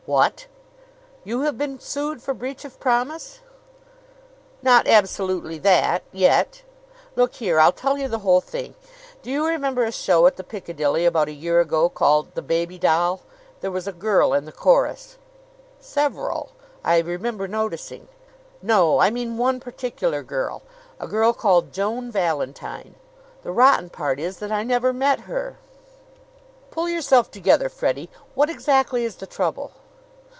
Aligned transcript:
"What! 0.07 0.47
You 1.23 1.41
have 1.41 1.59
been 1.59 1.79
sued 1.79 2.23
for 2.23 2.33
breach 2.33 2.65
of 2.65 2.79
promise?" 2.79 3.41
"Not 4.63 4.87
absolutely 4.87 5.59
that 5.59 6.01
yet. 6.11 6.63
Look 7.15 7.35
here; 7.35 7.59
I'll 7.59 7.71
tell 7.71 7.99
you 7.99 8.07
the 8.07 8.19
whole 8.19 8.41
thing. 8.41 8.73
Do 9.21 9.29
you 9.29 9.45
remember 9.45 9.83
a 9.85 9.91
show 9.91 10.25
at 10.25 10.37
the 10.37 10.43
Piccadilly 10.43 11.05
about 11.05 11.29
a 11.29 11.33
year 11.33 11.61
ago 11.61 11.87
called 11.87 12.33
"The 12.33 12.41
Baby 12.41 12.79
Doll"? 12.79 13.21
There 13.61 13.69
was 13.71 13.87
a 13.87 13.93
girl 13.93 14.33
in 14.33 14.45
the 14.45 14.51
chorus." 14.51 15.17
"Several 15.79 16.53
I 16.83 16.97
remember 16.97 17.47
noticing." 17.47 18.07
"No; 18.61 18.97
I 18.99 19.11
mean 19.11 19.37
one 19.37 19.59
particular 19.59 20.23
girl 20.23 20.63
a 20.99 21.07
girl 21.07 21.31
called 21.31 21.71
Joan 21.71 22.11
Valentine. 22.11 22.95
The 23.43 23.51
rotten 23.51 23.91
part 23.91 24.19
is 24.19 24.39
that 24.39 24.51
I 24.51 24.63
never 24.63 24.93
met 24.93 25.21
her." 25.21 25.59
"Pull 26.71 26.89
yourself 26.89 27.29
together, 27.29 27.69
Freddie. 27.69 28.09
What 28.33 28.49
exactly 28.49 29.05
is 29.05 29.15
the 29.17 29.27
trouble?" 29.27 29.73